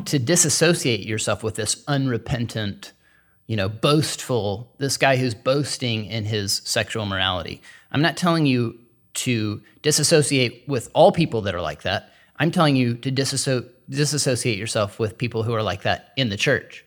to 0.07 0.19
disassociate 0.19 1.01
yourself 1.01 1.43
with 1.43 1.57
this 1.57 1.85
unrepentant, 1.87 2.95
you 3.47 3.57
know, 3.57 3.69
boastful, 3.69 4.73
this 4.79 4.97
guy 4.97 5.19
who's 5.19 5.35
boasting 5.35 6.07
in 6.07 6.25
his 6.25 6.63
sexual 6.65 7.05
morality. 7.05 7.61
I'm 7.93 8.01
not 8.01 8.17
telling 8.17 8.47
you 8.47 8.79
to 9.17 9.61
disassociate 9.83 10.65
with 10.67 10.89
all 10.95 11.13
people 11.13 11.43
that 11.43 11.55
are 11.55 11.61
like 11.61 11.83
that. 11.83 12.11
I'm 12.39 12.51
telling 12.51 12.75
you 12.75 12.95
to 12.95 13.13
disasso- 13.13 13.69
disassociate 13.91 14.57
yourself 14.57 14.99
with 14.99 15.19
people 15.19 15.43
who 15.43 15.53
are 15.53 15.63
like 15.63 15.83
that 15.83 16.15
in 16.17 16.31
the 16.31 16.39
church. 16.39 16.87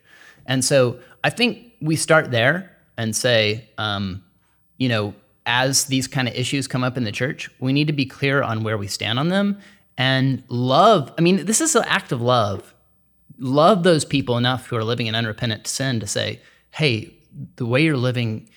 And 0.50 0.66
so 0.66 1.00
I 1.24 1.30
think 1.30 1.74
we 1.82 1.96
start 1.96 2.32
there 2.32 2.76
and 2.98 3.16
say, 3.16 3.70
um, 3.78 4.24
you 4.78 4.90
know, 4.90 5.14
as 5.46 5.86
these 5.86 6.08
kind 6.08 6.28
of 6.28 6.36
issues 6.36 6.68
come 6.68 6.84
up 6.84 6.98
in 6.98 7.04
the 7.04 7.12
church, 7.12 7.50
we 7.60 7.74
need 7.74 7.88
to 7.88 7.94
be 7.94 8.06
clear 8.06 8.44
on 8.44 8.64
where 8.64 8.78
we 8.78 8.88
stand 8.88 9.18
on 9.20 9.30
them 9.30 9.60
and 9.98 10.44
love. 10.48 11.12
I 11.18 11.22
mean, 11.22 11.46
this 11.46 11.62
is 11.62 11.76
an 11.76 11.84
act 11.88 12.12
of 12.12 12.22
love. 12.22 12.74
Love 13.38 13.84
those 13.84 14.06
people 14.06 14.38
enough 14.38 14.68
who 14.68 14.76
are 14.76 14.84
living 14.84 15.08
in 15.08 15.16
unrepentant 15.16 15.66
sin 15.66 16.00
to 16.00 16.08
say, 16.08 16.40
hey, 16.72 17.14
the 17.56 17.66
way 17.66 17.84
you're 17.84 17.98
living 17.98 18.50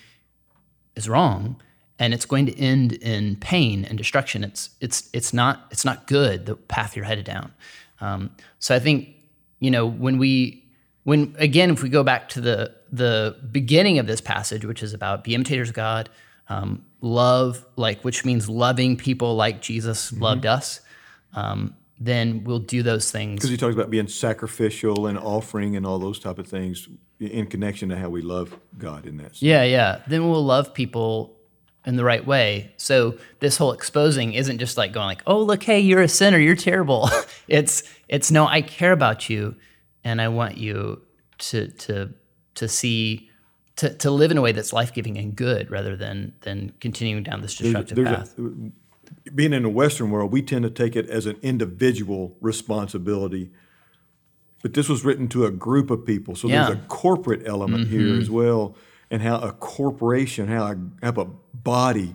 is 0.97 1.09
wrong 1.09 1.57
and 1.99 2.13
it's 2.13 2.25
going 2.25 2.47
to 2.47 2.59
end 2.59 2.95
in 2.95 3.37
pain 3.37 3.85
and 3.85 3.97
destruction. 3.97 4.43
It's 4.43 4.71
it's 4.81 5.09
it's 5.13 5.33
not 5.33 5.67
it's 5.71 5.85
not 5.85 6.07
good 6.07 6.47
the 6.47 6.57
path 6.57 6.97
you're 6.97 7.05
headed 7.05 7.25
down. 7.25 7.53
Um, 8.01 8.31
so 8.59 8.75
I 8.75 8.81
think 8.81 9.09
you 9.61 9.71
know 9.71 9.87
when 9.87 10.19
we 10.19 10.62
when 11.05 11.35
again, 11.39 11.71
if 11.71 11.83
we 11.83 11.89
go 11.89 12.03
back 12.03 12.29
to 12.31 12.41
the 12.41 12.75
the 12.91 13.37
beginning 13.51 13.99
of 13.99 14.07
this 14.07 14.21
passage, 14.21 14.65
which 14.65 14.83
is 14.83 14.95
about 14.95 15.25
be 15.25 15.35
imitators 15.35 15.71
of 15.71 15.75
God, 15.75 16.11
um, 16.49 16.85
love, 17.01 17.65
like 17.77 18.03
which 18.03 18.25
means 18.25 18.49
loving 18.49 18.97
people 18.97 19.35
like 19.35 19.61
Jesus 19.61 20.11
mm-hmm. 20.11 20.23
loved 20.23 20.47
us, 20.47 20.81
um, 21.35 21.75
then 21.99 22.45
we'll 22.45 22.59
do 22.59 22.83
those 22.83 23.11
things. 23.11 23.37
Because 23.37 23.51
he 23.51 23.57
talks 23.57 23.75
about 23.75 23.91
being 23.91 24.09
sacrificial 24.09 25.07
and 25.07 25.19
offering 25.19 25.77
and 25.77 25.87
all 25.87 25.99
those 25.99 26.19
type 26.19 26.39
of 26.39 26.47
things 26.47 26.89
in 27.19 27.47
connection 27.47 27.89
to 27.89 27.97
how 27.97 28.09
we 28.09 28.23
love 28.23 28.59
God 28.79 29.07
in 29.07 29.17
that. 29.19 29.37
Sense. 29.37 29.43
Yeah, 29.43 29.63
yeah. 29.63 30.03
Then 30.07 30.29
we'll 30.29 30.45
love 30.45 30.75
people 30.75 31.37
in 31.85 31.97
the 31.97 32.05
right 32.05 32.25
way. 32.25 32.73
So 32.77 33.19
this 33.41 33.57
whole 33.57 33.73
exposing 33.73 34.35
isn't 34.35 34.59
just 34.59 34.77
like 34.77 34.93
going 34.93 35.07
like, 35.07 35.23
"Oh, 35.27 35.43
look, 35.43 35.63
hey, 35.65 35.81
you're 35.81 36.03
a 36.03 36.09
sinner, 36.09 36.39
you're 36.39 36.55
terrible." 36.55 37.11
it's 37.49 37.83
it's 38.09 38.31
no, 38.31 38.47
I 38.47 38.63
care 38.63 38.93
about 38.93 39.29
you 39.29 39.57
and 40.05 40.21
I 40.21 40.29
want 40.29 40.57
you 40.59 41.03
to 41.39 41.69
to 41.69 42.13
to 42.55 42.69
see 42.69 43.31
to, 43.77 43.95
to 43.95 44.11
live 44.11 44.31
in 44.31 44.37
a 44.39 44.43
way 44.43 44.53
that's 44.53 44.73
life 44.73 44.93
giving 44.93 45.17
and 45.17 45.35
good 45.35 45.71
rather 45.71 45.97
than 45.97 46.35
than 46.43 46.73
continuing 46.81 47.23
down 47.23 47.41
this 47.41 47.55
destructive 47.57 47.97
there's, 47.97 48.09
there's 48.09 48.29
path. 48.29 48.39
A, 48.39 49.31
being 49.31 49.53
in 49.53 49.63
the 49.63 49.69
Western 49.69 50.11
world, 50.11 50.33
we 50.33 50.43
tend 50.43 50.65
to 50.65 50.71
take 50.71 50.97
it 50.97 51.09
as 51.09 51.27
an 51.27 51.37
individual 51.43 52.37
responsibility. 52.41 53.51
But 54.63 54.75
this 54.75 54.89
was 54.89 55.05
written 55.05 55.29
to 55.29 55.45
a 55.45 55.51
group 55.51 55.91
of 55.91 56.07
people, 56.07 56.37
so 56.37 56.49
Yeah. 56.49 56.63
there's 56.65 56.77
a 56.79 56.81
corporate 56.87 57.43
element 57.47 57.89
here 57.89 58.19
as 58.19 58.31
well, 58.31 58.77
and 59.11 59.21
how 59.21 59.39
a 59.41 59.53
corporation, 59.53 60.49
how 60.49 60.67
a, 60.73 60.77
how 61.03 61.21
a 61.21 61.27
body 61.57 62.15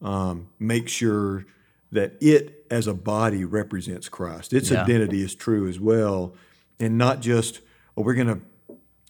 um, 0.00 0.48
makes 0.58 0.92
sure 0.92 1.46
that 1.90 2.14
it 2.20 2.64
as 2.70 2.86
a 2.86 2.94
body 2.94 3.44
represents 3.44 4.08
Christ. 4.08 4.52
Its 4.52 4.70
Yeah. 4.70 4.82
identity 4.82 5.22
is 5.22 5.34
true 5.34 5.66
as 5.68 5.80
well, 5.80 6.34
and 6.80 6.98
not 6.98 7.20
just 7.20 7.60
oh, 7.96 8.02
we're 8.02 8.14
gonna 8.14 8.40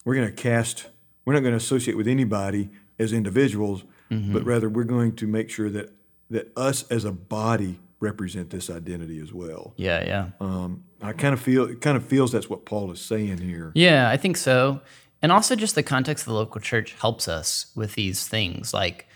we're 0.03 0.15
gonna 0.15 0.31
cast 0.31 0.87
we're 1.25 1.33
not 1.33 1.41
going 1.41 1.53
to 1.53 1.57
associate 1.57 1.97
with 1.97 2.07
anybody 2.07 2.69
as 2.99 3.11
individuals, 3.11 3.83
but 4.09 4.45
rather 4.45 4.69
we're 4.69 4.83
going 4.83 5.15
to 5.15 5.27
make 5.27 5.49
sure 5.49 5.69
that 5.71 5.91
that 6.29 6.51
us 6.55 6.83
as 6.89 7.03
a 7.05 7.11
body 7.11 7.79
represent 7.99 8.49
this 8.51 8.69
identity 8.69 9.19
as 9.19 9.33
well. 9.33 9.73
Yeah, 9.75 10.03
yeah. 10.05 10.29
Um, 10.39 10.83
I 11.01 11.13
kind 11.13 11.33
of 11.33 11.41
feel 11.41 11.65
it 11.65 11.81
kind 11.81 11.97
of 11.97 12.05
feels 12.05 12.31
that's 12.31 12.49
what 12.49 12.65
Paul 12.65 12.91
is 12.91 13.01
saying 13.01 13.39
here. 13.39 13.71
Yeah, 13.75 14.09
I 14.09 14.17
think 14.17 14.37
so. 14.37 14.81
And 15.21 15.31
also, 15.31 15.55
just 15.55 15.75
the 15.75 15.83
context 15.83 16.23
of 16.23 16.27
the 16.27 16.33
local 16.37 16.61
church 16.61 16.93
helps 16.93 17.27
us 17.27 17.71
with 17.75 17.95
these 17.95 18.27
things. 18.27 18.73
Like, 18.73 19.07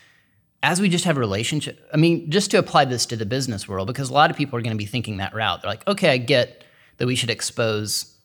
as 0.63 0.81
we 0.81 0.89
just 0.89 1.05
have 1.05 1.17
a 1.17 1.19
relationship, 1.19 1.87
I 1.93 1.97
mean, 1.97 2.31
just 2.31 2.51
to 2.51 2.57
apply 2.57 2.85
this 2.85 3.05
to 3.07 3.15
the 3.15 3.25
business 3.25 3.67
world, 3.67 3.87
because 3.87 4.09
a 4.09 4.13
lot 4.13 4.31
of 4.31 4.37
people 4.37 4.57
are 4.57 4.61
going 4.61 4.73
to 4.73 4.77
be 4.77 4.87
thinking 4.87 5.17
that 5.17 5.35
route. 5.35 5.61
They're 5.61 5.69
like, 5.69 5.87
okay, 5.87 6.09
I 6.09 6.17
get 6.17 6.63
that 6.97 7.05
we 7.05 7.15
should 7.15 7.29
expose 7.29 8.15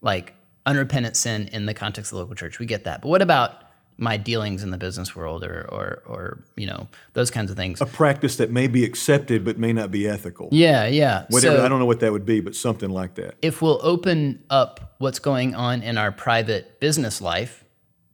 like 0.00 0.34
unrepentant 0.66 1.16
sin 1.16 1.48
in 1.52 1.66
the 1.66 1.74
context 1.74 2.12
of 2.12 2.16
the 2.16 2.22
local 2.22 2.34
church. 2.34 2.58
We 2.58 2.66
get 2.66 2.84
that. 2.84 3.02
But 3.02 3.08
what 3.08 3.22
about 3.22 3.64
my 4.00 4.16
dealings 4.16 4.62
in 4.62 4.70
the 4.70 4.76
business 4.78 5.16
world 5.16 5.42
or, 5.42 5.62
or, 5.70 6.02
or 6.06 6.44
you 6.56 6.66
know, 6.66 6.86
those 7.14 7.30
kinds 7.30 7.50
of 7.50 7.56
things? 7.56 7.80
A 7.80 7.86
practice 7.86 8.36
that 8.36 8.50
may 8.50 8.68
be 8.68 8.84
accepted 8.84 9.44
but 9.44 9.58
may 9.58 9.72
not 9.72 9.90
be 9.90 10.06
ethical. 10.06 10.48
Yeah, 10.52 10.86
yeah. 10.86 11.24
Whatever 11.30 11.56
So- 11.56 11.64
I 11.64 11.68
don't 11.68 11.78
know 11.80 11.86
what 11.86 12.00
that 12.00 12.12
would 12.12 12.26
be, 12.26 12.40
but 12.40 12.54
something 12.54 12.90
like 12.90 13.14
that. 13.16 13.34
if 13.42 13.60
we'll 13.60 13.80
open 13.82 14.44
up 14.50 14.94
what's 14.98 15.18
going 15.18 15.54
on 15.54 15.82
in 15.82 15.98
our 15.98 16.12
private 16.12 16.78
business 16.80 17.20
life 17.20 17.64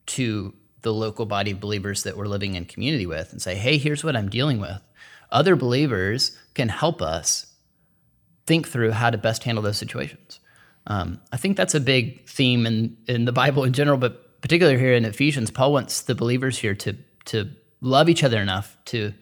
to 0.07 0.55
the 0.83 0.93
local 0.93 1.27
body 1.27 1.51
of 1.51 1.61
believers 1.61 2.03
that 2.05 2.17
we're 2.17 2.27
living 2.27 2.55
in 2.55 2.65
community 2.67 3.07
with 3.07 3.33
and 3.33 3.41
say, 3.43 3.55
hey, 3.55 3.77
here's 3.79 4.05
what 4.05 4.15
I'm 4.17 4.29
dealing 4.29 4.61
with, 4.61 4.81
other 5.31 5.57
believers 5.57 6.39
can 6.55 6.69
help 6.69 7.03
us 7.03 7.55
think 8.47 8.69
through 8.69 8.93
how 8.93 9.11
to 9.11 9.17
best 9.19 9.45
handle 9.45 9.63
those 9.63 9.79
situations. 9.79 10.41
Um, 10.87 11.21
I 11.33 11.37
think 11.37 11.57
that's 11.57 11.75
a 11.75 11.81
big 11.81 12.29
theme 12.29 12.67
in, 12.67 12.97
in 13.07 13.25
the 13.25 13.33
Bible 13.33 13.65
in 13.65 13.73
general, 13.73 13.97
but 13.97 14.41
particularly 14.43 14.79
here 14.79 14.95
in 14.95 15.05
Ephesians, 15.05 15.51
Paul 15.51 15.73
wants 15.73 16.03
the 16.03 16.15
believers 16.15 16.59
here 16.59 16.75
to, 16.75 16.97
to 17.27 17.51
love 17.81 18.09
each 18.09 18.23
other 18.23 18.39
enough 18.39 18.77
to, 18.87 19.15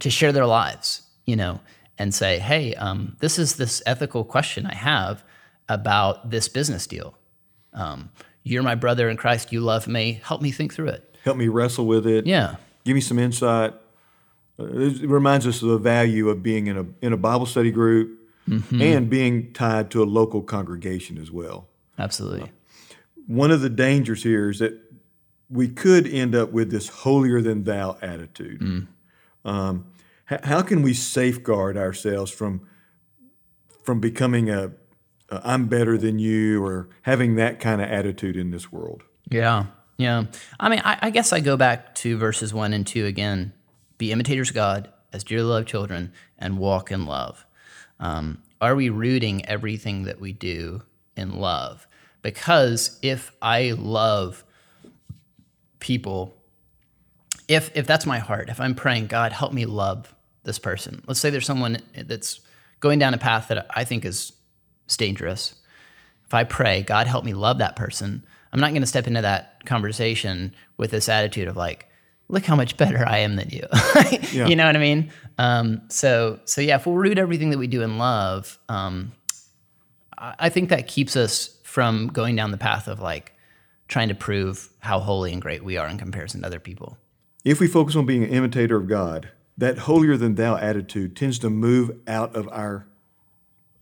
to 0.00 0.10
share 0.10 0.32
their 0.32 0.46
lives, 0.46 1.02
you 1.26 1.34
know, 1.34 1.60
and 1.98 2.14
say, 2.14 2.38
hey, 2.38 2.74
um, 2.76 3.16
this 3.20 3.38
is 3.38 3.56
this 3.56 3.82
ethical 3.86 4.24
question 4.24 4.66
I 4.66 4.74
have 4.74 5.24
about 5.68 6.30
this 6.30 6.48
business 6.48 6.86
deal. 6.86 7.18
Um, 7.72 8.10
you're 8.44 8.62
my 8.62 8.74
brother 8.74 9.08
in 9.08 9.16
Christ. 9.16 9.52
You 9.52 9.60
love 9.60 9.88
me. 9.88 10.20
Help 10.24 10.42
me 10.42 10.52
think 10.52 10.74
through 10.74 10.88
it. 10.88 11.16
Help 11.24 11.36
me 11.36 11.48
wrestle 11.48 11.86
with 11.86 12.06
it. 12.06 12.26
Yeah. 12.26 12.56
Give 12.84 12.94
me 12.94 13.00
some 13.00 13.18
insight. 13.18 13.74
Uh, 14.58 14.66
it 14.66 15.08
reminds 15.08 15.46
us 15.46 15.62
of 15.62 15.68
the 15.68 15.78
value 15.78 16.28
of 16.28 16.42
being 16.42 16.66
in 16.66 16.76
a 16.76 16.86
in 17.00 17.12
a 17.12 17.16
Bible 17.16 17.46
study 17.46 17.70
group 17.70 18.21
Mm-hmm. 18.48 18.82
and 18.82 19.08
being 19.08 19.52
tied 19.52 19.90
to 19.92 20.02
a 20.02 20.04
local 20.04 20.42
congregation 20.42 21.16
as 21.16 21.30
well. 21.30 21.68
Absolutely. 21.96 22.42
Uh, 22.42 22.94
one 23.26 23.52
of 23.52 23.60
the 23.60 23.70
dangers 23.70 24.24
here 24.24 24.50
is 24.50 24.58
that 24.58 24.80
we 25.48 25.68
could 25.68 26.08
end 26.08 26.34
up 26.34 26.50
with 26.50 26.70
this 26.70 26.88
holier 26.88 27.40
than 27.40 27.64
thou 27.64 27.96
attitude. 28.02 28.60
Mm. 28.60 28.86
Um, 29.44 29.86
h- 30.30 30.40
how 30.44 30.62
can 30.62 30.82
we 30.82 30.94
safeguard 30.94 31.76
ourselves 31.76 32.30
from 32.30 32.66
from 33.84 34.00
becoming 34.00 34.50
a, 34.50 34.72
a 35.28 35.40
I'm 35.44 35.66
better 35.66 35.96
than 35.98 36.18
you 36.18 36.64
or 36.64 36.88
having 37.02 37.36
that 37.36 37.60
kind 37.60 37.80
of 37.80 37.88
attitude 37.88 38.36
in 38.36 38.50
this 38.50 38.72
world? 38.72 39.02
Yeah. 39.30 39.66
Yeah. 39.98 40.24
I 40.58 40.68
mean, 40.68 40.80
I, 40.84 40.98
I 41.02 41.10
guess 41.10 41.32
I 41.32 41.40
go 41.40 41.56
back 41.56 41.94
to 41.96 42.16
verses 42.18 42.52
one 42.52 42.72
and 42.72 42.86
two 42.86 43.06
again 43.06 43.52
be 43.98 44.10
imitators 44.10 44.48
of 44.48 44.54
God 44.56 44.92
as 45.12 45.22
dearly 45.22 45.44
loved 45.44 45.68
children 45.68 46.12
and 46.38 46.58
walk 46.58 46.90
in 46.90 47.06
love. 47.06 47.46
Um, 48.02 48.42
are 48.60 48.74
we 48.74 48.90
rooting 48.90 49.46
everything 49.46 50.02
that 50.04 50.20
we 50.20 50.32
do 50.32 50.82
in 51.16 51.38
love? 51.38 51.86
Because 52.20 52.98
if 53.00 53.32
I 53.40 53.72
love 53.78 54.44
people, 55.80 56.34
if 57.48 57.74
if 57.74 57.86
that's 57.86 58.04
my 58.04 58.18
heart, 58.18 58.50
if 58.50 58.60
I'm 58.60 58.74
praying, 58.74 59.06
God, 59.06 59.32
help 59.32 59.52
me 59.52 59.64
love 59.64 60.14
this 60.44 60.58
person. 60.58 61.02
Let's 61.06 61.20
say 61.20 61.30
there's 61.30 61.46
someone 61.46 61.78
that's 61.96 62.40
going 62.80 62.98
down 62.98 63.14
a 63.14 63.18
path 63.18 63.48
that 63.48 63.66
I 63.70 63.84
think 63.84 64.04
is 64.04 64.32
is 64.88 64.96
dangerous. 64.96 65.54
If 66.26 66.34
I 66.34 66.44
pray, 66.44 66.82
God, 66.82 67.06
help 67.06 67.24
me 67.24 67.34
love 67.34 67.58
that 67.58 67.76
person, 67.76 68.24
I'm 68.52 68.60
not 68.60 68.70
going 68.70 68.82
to 68.82 68.86
step 68.86 69.06
into 69.06 69.22
that 69.22 69.64
conversation 69.64 70.54
with 70.76 70.90
this 70.90 71.08
attitude 71.08 71.48
of 71.48 71.56
like, 71.56 71.88
look 72.28 72.44
how 72.44 72.56
much 72.56 72.76
better 72.76 73.04
I 73.06 73.18
am 73.18 73.36
than 73.36 73.50
you. 73.50 73.66
You 74.48 74.56
know 74.56 74.64
what 74.66 74.76
I 74.76 74.78
mean? 74.80 75.10
Um, 75.38 75.82
so, 75.88 76.40
so 76.46 76.60
yeah, 76.62 76.76
if 76.76 76.86
we'll 76.86 76.94
root 76.96 77.18
everything 77.18 77.50
that 77.50 77.58
we 77.58 77.66
do 77.66 77.82
in 77.82 77.98
love, 77.98 78.58
um, 78.68 79.12
I, 80.16 80.34
I 80.38 80.48
think 80.48 80.70
that 80.70 80.88
keeps 80.88 81.16
us 81.16 81.58
from 81.64 82.08
going 82.08 82.34
down 82.36 82.50
the 82.50 82.56
path 82.58 82.88
of 82.88 83.00
like 83.00 83.34
trying 83.88 84.08
to 84.08 84.14
prove 84.14 84.70
how 84.80 85.00
holy 85.00 85.32
and 85.32 85.42
great 85.42 85.62
we 85.64 85.76
are 85.76 85.86
in 85.88 85.98
comparison 85.98 86.40
to 86.40 86.46
other 86.46 86.60
people. 86.60 86.96
If 87.44 87.60
we 87.60 87.66
focus 87.66 87.94
on 87.96 88.06
being 88.06 88.24
an 88.24 88.30
imitator 88.30 88.76
of 88.76 88.86
God, 88.88 89.28
that 89.58 89.78
holier 89.78 90.16
than 90.16 90.34
thou 90.36 90.56
attitude 90.56 91.14
tends 91.16 91.38
to 91.40 91.50
move 91.50 91.90
out 92.08 92.34
of 92.34 92.48
our 92.48 92.86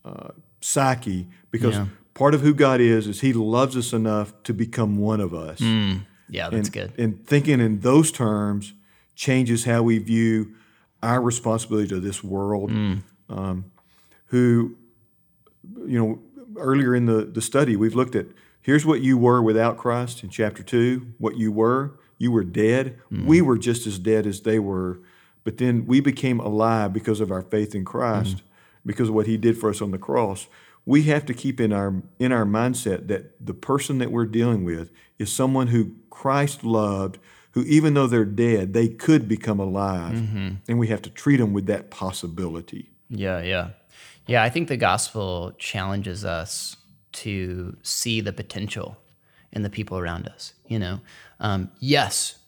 uh, 0.05 0.31
psyche 0.61 1.29
because 1.53 1.77
Yeah. 1.77 1.87
part 2.15 2.35
of 2.35 2.41
who 2.41 2.55
God 2.55 2.81
is 2.81 3.07
is 3.07 3.21
He 3.21 3.33
loves 3.33 3.77
us 3.77 3.93
enough 3.93 4.33
to 4.45 4.53
become 4.55 4.97
one 4.99 5.21
of 5.21 5.33
us. 5.33 5.61
Yeah, 6.31 6.49
that's 6.49 6.69
and, 6.69 6.73
good. 6.73 6.93
And 6.99 7.27
thinking 7.27 7.61
in 7.61 7.81
those 7.81 8.11
terms 8.13 8.75
changes 9.15 9.65
how 9.65 9.83
we 9.83 9.99
view 9.99 10.55
our 11.03 11.21
responsibility 11.21 11.89
to 11.89 12.01
this 12.01 12.23
world. 12.25 12.71
Mm. 12.71 13.03
Um, 13.29 13.65
who, 14.27 14.77
you 15.87 15.99
know, 15.99 16.21
earlier 16.57 16.95
in 16.95 17.07
the, 17.07 17.25
the 17.25 17.43
study, 17.43 17.77
we've 17.77 17.95
looked 17.95 18.15
at 18.15 18.27
here's 18.63 18.87
what 18.87 19.01
you 19.01 19.19
were 19.19 19.43
without 19.43 19.77
Christ 19.77 20.23
in 20.23 20.31
chapter 20.31 20.63
two. 20.63 21.13
What 21.19 21.37
you 21.37 21.53
were, 21.53 21.99
you 22.19 22.31
were 22.31 22.45
dead. 22.45 22.99
Mm. 23.13 23.27
We 23.27 23.43
were 23.43 23.59
just 23.59 23.87
as 23.87 23.99
dead 23.99 24.27
as 24.27 24.43
they 24.43 24.59
were, 24.59 25.01
but 25.45 25.59
then 25.59 25.87
we 25.87 26.01
became 26.01 26.41
alive 26.41 26.93
because 26.93 27.21
of 27.21 27.31
our 27.31 27.43
faith 27.43 27.75
in 27.75 27.85
Christ, 27.85 28.37
Mm. 28.39 28.43
because 28.87 29.09
of 29.09 29.15
what 29.15 29.27
He 29.27 29.37
did 29.37 29.59
for 29.59 29.71
us 29.71 29.81
on 29.81 29.91
the 29.91 29.99
cross. 29.99 30.49
We 30.87 31.03
have 31.05 31.25
to 31.27 31.35
keep 31.35 31.61
in 31.61 31.73
our 31.73 32.03
in 32.19 32.33
our 32.33 32.45
mindset 32.45 33.07
that 33.09 33.45
the 33.45 33.55
person 33.55 33.99
that 33.99 34.11
we're 34.11 34.27
dealing 34.27 34.65
with 34.65 34.91
is 35.19 35.33
someone 35.33 35.69
who 35.69 35.93
Christ 36.09 36.65
loved, 36.65 37.19
who 37.53 37.63
even 37.63 37.95
though 37.95 38.07
they're 38.07 38.25
dead, 38.25 38.73
they 38.73 38.89
could 38.89 39.29
become 39.29 39.61
alive, 39.61 40.15
Mm-hmm. 40.15 40.49
and 40.69 40.79
we 40.79 40.89
have 40.89 41.03
to 41.03 41.11
treat 41.11 41.37
them 41.37 41.53
with 41.53 41.67
that 41.67 41.91
possibility. 41.91 42.91
Yeah, 43.09 43.43
yeah. 43.43 43.71
Yeah, 44.27 44.43
I 44.43 44.49
think 44.51 44.69
the 44.69 44.77
gospel 44.77 45.53
challenges 45.59 46.25
us 46.25 46.77
to 47.13 47.77
see 47.83 48.21
the 48.21 48.33
potential 48.33 48.97
in 49.53 49.63
the 49.63 49.71
people 49.71 49.99
around 49.99 50.29
us. 50.29 50.55
You 50.69 50.79
know, 50.79 51.01
um, 51.41 51.71
yes, 51.81 52.39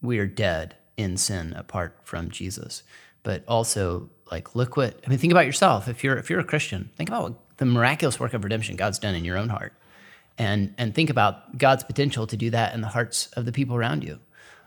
we 0.00 0.18
are 0.18 0.26
dead 0.26 0.76
in 0.96 1.16
sin 1.16 1.52
apart 1.54 1.98
from 2.04 2.30
Jesus, 2.30 2.82
but 3.24 3.42
also 3.48 4.10
like 4.30 4.54
look 4.54 4.76
what 4.76 4.98
I 5.04 5.08
mean. 5.10 5.18
Think 5.18 5.32
about 5.32 5.46
yourself. 5.46 5.88
If 5.88 6.02
you're 6.04 6.16
if 6.16 6.30
you're 6.30 6.40
a 6.40 6.44
Christian, 6.44 6.90
think 6.96 7.08
about 7.10 7.22
what 7.22 7.51
the 7.62 7.66
miraculous 7.66 8.18
work 8.18 8.34
of 8.34 8.42
redemption 8.42 8.74
God's 8.74 8.98
done 8.98 9.14
in 9.14 9.24
your 9.24 9.38
own 9.38 9.48
heart, 9.48 9.72
and 10.36 10.74
and 10.78 10.92
think 10.92 11.10
about 11.10 11.56
God's 11.56 11.84
potential 11.84 12.26
to 12.26 12.36
do 12.36 12.50
that 12.50 12.74
in 12.74 12.80
the 12.80 12.88
hearts 12.88 13.28
of 13.36 13.44
the 13.44 13.52
people 13.52 13.76
around 13.76 14.02
you, 14.02 14.18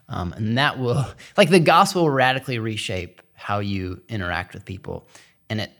um, 0.07 0.31
and 0.31 0.57
that 0.57 0.79
will 0.79 1.05
like 1.37 1.49
the 1.49 1.59
gospel 1.59 2.03
will 2.03 2.11
radically 2.11 2.57
reshape 2.57 3.21
how 3.33 3.59
you 3.59 4.01
interact 4.07 4.53
with 4.53 4.63
people, 4.63 5.05
and 5.49 5.59
it, 5.59 5.71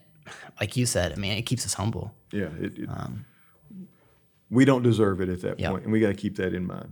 like 0.60 0.75
you 0.75 0.86
said, 0.86 1.13
I 1.13 1.15
mean, 1.15 1.38
it 1.38 1.43
keeps 1.43 1.65
us 1.65 1.75
humble. 1.75 2.13
Yeah, 2.34 2.50
it, 2.60 2.77
it, 2.77 2.89
we 4.50 4.65
don't 4.65 4.84
deserve 4.84 5.22
it 5.22 5.29
at 5.29 5.41
that 5.41 5.57
Um, 5.57 5.72
point, 5.72 5.84
and 5.86 5.93
we 5.93 6.01
got 6.01 6.10
to 6.10 6.13
keep 6.15 6.36
that 6.36 6.53
in 6.53 6.67
mind. 6.67 6.91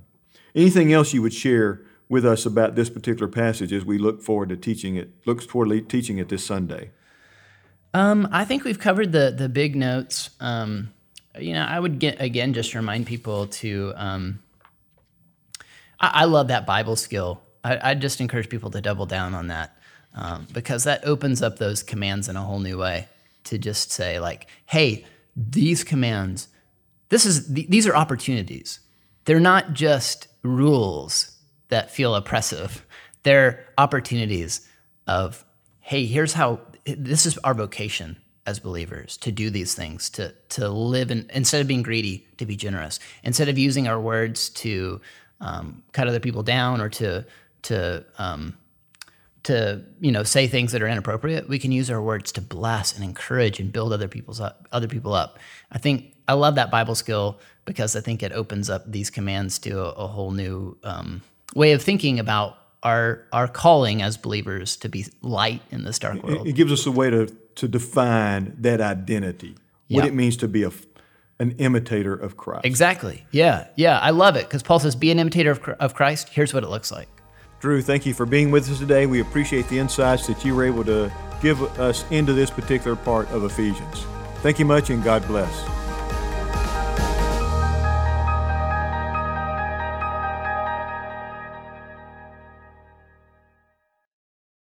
Anything 0.56 0.94
else 0.94 1.13
you 1.13 1.22
would 1.22 1.34
share 1.34 1.82
with 2.08 2.25
us 2.25 2.46
about 2.46 2.75
this 2.75 2.89
particular 2.89 3.27
passage 3.27 3.74
as 3.74 3.84
we 3.84 3.98
look 3.98 4.22
forward 4.22 4.50
to 4.50 4.56
teaching 4.56 4.96
it? 4.96 5.12
Looks 5.25 5.46
forward 5.46 5.70
to 5.70 5.82
teaching 5.82 6.18
it 6.18 6.30
this 6.30 6.46
Sunday. 6.46 6.92
Um, 7.93 8.27
I 8.31 8.45
think 8.45 8.63
we've 8.63 8.79
covered 8.79 9.12
the 9.12 9.33
the 9.35 9.50
big 9.50 9.75
notes. 9.75 10.29
Um, 10.39 10.93
you 11.39 11.53
know, 11.53 11.63
I 11.63 11.79
would 11.79 12.00
get 12.00 12.21
again 12.21 12.53
just 12.53 12.73
remind 12.73 13.05
people 13.07 13.47
to. 13.47 13.93
Um, 13.95 14.39
I, 16.00 16.21
I 16.21 16.25
love 16.25 16.47
that 16.47 16.65
Bible 16.65 16.95
skill. 16.95 17.41
I, 17.63 17.91
I 17.91 17.93
just 17.95 18.19
encourage 18.19 18.50
people 18.50 18.71
to 18.71 18.81
double 18.81 19.05
down 19.05 19.33
on 19.33 19.47
that 19.47 19.77
um, 20.15 20.47
because 20.51 20.83
that 20.85 21.05
opens 21.05 21.41
up 21.41 21.57
those 21.57 21.83
commands 21.83 22.27
in 22.29 22.35
a 22.35 22.41
whole 22.41 22.59
new 22.59 22.77
way. 22.77 23.07
To 23.45 23.57
just 23.57 23.91
say 23.91 24.19
like, 24.19 24.47
"Hey, 24.65 25.05
these 25.35 25.83
commands, 25.83 26.47
this 27.09 27.25
is 27.25 27.53
th- 27.53 27.67
these 27.69 27.85
are 27.88 27.95
opportunities. 27.95 28.79
They're 29.25 29.39
not 29.39 29.73
just 29.73 30.27
rules 30.43 31.38
that 31.69 31.91
feel 31.91 32.15
oppressive. 32.15 32.85
They're 33.23 33.65
opportunities 33.77 34.67
of, 35.07 35.43
hey, 35.84 36.06
here's 36.06 36.34
how 36.34 36.62
this 36.86 37.25
is 37.25 37.38
our 37.40 37.54
vocation 37.54 38.18
as 38.46 38.60
believers 38.60 39.16
to 39.18 39.32
do 39.32 39.50
these 39.50 39.75
things, 39.75 40.10
to 40.12 40.34
to 40.50 40.70
live 40.70 41.12
in, 41.12 41.30
instead 41.34 41.62
of 41.62 41.68
being 41.68 41.84
greedy, 41.84 42.25
to 42.38 42.46
be 42.46 42.56
generous. 42.56 43.00
Instead 43.24 43.50
of 43.50 43.58
using 43.58 43.88
our 43.88 44.00
words 44.00 44.50
to 44.50 45.00
um, 45.40 45.84
cut 45.92 46.08
other 46.08 46.20
people 46.20 46.42
down 46.42 46.82
or 46.82 46.90
to 46.90 47.25
to 47.63 48.04
um, 48.18 48.58
to 49.44 49.84
you 50.00 50.12
know 50.12 50.24
say 50.24 50.48
things 50.48 50.72
that 50.72 50.82
are 50.82 50.88
inappropriate, 50.88 51.48
we 51.48 51.60
can 51.60 51.72
use 51.72 51.92
our 51.92 52.02
words 52.02 52.32
to 52.32 52.42
bless 52.42 52.96
and 52.96 53.04
encourage 53.04 53.60
and 53.60 53.72
build 53.72 53.92
other 53.94 54.08
people's 54.08 54.40
up, 54.40 54.68
other 54.72 54.88
people 54.88 55.13
up. 55.13 55.38
I 55.72 55.78
think 55.78 56.16
I 56.28 56.34
love 56.34 56.56
that 56.56 56.72
Bible 56.72 56.96
skill 56.96 57.40
because 57.66 57.96
I 57.96 58.02
think 58.02 58.24
it 58.24 58.32
opens 58.32 58.70
up 58.70 58.90
these 58.90 59.10
commands 59.10 59.60
to 59.60 59.82
a, 59.82 59.90
a 59.92 60.08
whole 60.08 60.32
new 60.32 60.78
um, 60.84 61.22
way 61.56 61.74
of 61.74 61.82
thinking 61.82 62.20
about 62.20 62.58
our 62.84 63.25
our 63.32 63.48
calling 63.48 64.02
as 64.02 64.18
believers 64.18 64.75
to 64.78 64.90
be 64.90 65.06
light 65.22 65.62
in 65.72 65.84
this 65.84 65.98
dark 66.00 66.22
world. 66.22 66.48
It, 66.48 66.54
gives 66.54 66.72
us 66.72 66.86
a 66.86 66.92
way 66.92 67.10
to 67.10 67.28
to 67.56 67.68
define 67.68 68.56
that 68.60 68.82
identity, 68.82 69.56
what 69.90 70.06
it 70.06 70.13
means 70.13 70.38
to 70.38 70.48
be 70.48 70.63
a 70.63 70.72
an 71.40 71.52
imitator 71.58 72.13
of 72.13 72.38
Christ. 72.38 72.66
Exactly. 72.66 73.25
Yeah. 73.32 73.68
Yeah. 73.75 74.00
I 74.00 74.12
love 74.12 74.36
it 74.36 74.46
because 74.46 74.62
Paul 74.62 74.80
says, 74.80 74.96
"Be 74.96 75.12
an 75.12 75.20
imitator 75.20 75.52
of, 75.52 75.68
of 75.80 75.96
Christ." 75.96 76.30
Here's 76.30 76.54
what 76.54 76.63
it 76.63 76.70
looks 76.70 76.92
like. 76.92 77.08
Drew, 77.60 77.82
thank 77.82 78.06
you 78.06 78.13
for 78.13 78.25
being 78.25 78.52
with 78.52 78.70
us 78.70 78.80
today. 78.80 79.06
We 79.06 79.22
appreciate 79.22 79.70
the 79.70 79.80
insights 79.80 80.28
that 80.28 80.44
you 80.44 80.54
were 80.54 80.66
able 80.66 80.84
to 80.84 81.12
give 81.42 81.62
us 81.80 82.04
into 82.12 82.34
this 82.34 82.50
particular 82.50 82.96
part 82.96 83.30
of 83.30 83.46
Ephesians. 83.46 84.06
Thank 84.42 84.60
you 84.60 84.66
much, 84.66 84.90
and 84.90 85.02
God 85.02 85.25
bless. 85.28 85.83